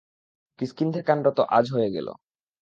কিষ্কিন্ধ্যাকাণ্ড 0.59 1.25
তো 1.37 1.43
আজ 1.57 1.65
হয়ে 1.73 1.89
গেল। 1.95 2.07